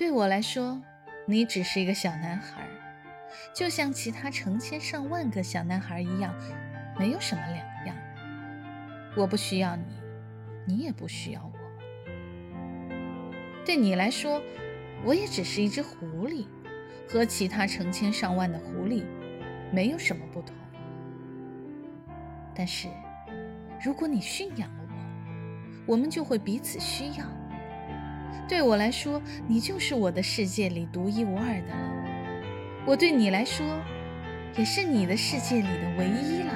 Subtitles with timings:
[0.00, 0.80] 对我来说，
[1.26, 2.66] 你只是一个小男孩，
[3.54, 6.34] 就像其他成千上万个小男孩一样，
[6.98, 7.94] 没有什么两样。
[9.14, 9.84] 我不需要你，
[10.64, 11.52] 你也不需要我。
[13.62, 14.40] 对你来说，
[15.04, 16.46] 我也只是一只狐狸，
[17.06, 19.04] 和其他成千上万的狐狸
[19.70, 20.56] 没有什么不同。
[22.54, 22.88] 但是，
[23.84, 24.82] 如果你驯养了
[25.86, 27.26] 我，我们就会彼此需要。
[28.50, 33.64] 对我来说，你就是我的世界里独一无二的了；我对你来说，
[34.58, 36.52] 也是你的世界里的唯一了。